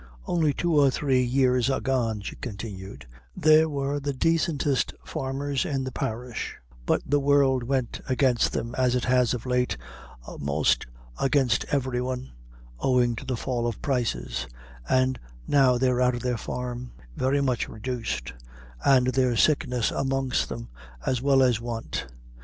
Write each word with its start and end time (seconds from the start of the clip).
"Only 0.25 0.51
two 0.51 0.73
or 0.75 0.89
three 0.89 1.21
years 1.21 1.69
agone," 1.69 2.21
she 2.21 2.35
continued, 2.37 3.05
"they 3.37 3.67
were 3.67 3.99
the 3.99 4.15
daicentest 4.15 4.95
farmers 5.05 5.63
in 5.63 5.83
the 5.83 5.91
parish; 5.91 6.55
but 6.87 7.03
the 7.05 7.19
world 7.19 7.61
went 7.61 8.01
against 8.09 8.51
them 8.51 8.73
as 8.79 8.95
it 8.95 9.05
has 9.05 9.35
of 9.35 9.45
late 9.45 9.77
a'most 10.27 10.87
against 11.19 11.65
every 11.69 12.01
one, 12.01 12.31
owing 12.79 13.15
to 13.15 13.25
the 13.25 13.37
fall 13.37 13.67
of 13.67 13.79
prices, 13.83 14.47
and 14.89 15.19
now 15.45 15.77
they're 15.77 16.01
out 16.01 16.15
of 16.15 16.21
their 16.23 16.35
farm, 16.35 16.93
very 17.15 17.39
much 17.39 17.69
reduced, 17.69 18.33
and 18.83 19.05
there's 19.09 19.43
sickness 19.43 19.91
amongst 19.91 20.49
them, 20.49 20.67
as 21.05 21.21
well 21.21 21.43
as 21.43 21.61
want. 21.61 22.07